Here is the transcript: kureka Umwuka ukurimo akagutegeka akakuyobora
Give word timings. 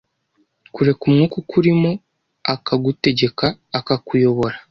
kureka 0.73 1.01
Umwuka 1.07 1.35
ukurimo 1.43 1.91
akagutegeka 2.53 3.45
akakuyobora 3.79 4.57